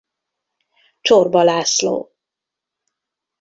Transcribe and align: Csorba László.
Csorba 1.01 1.43
László. 1.43 2.11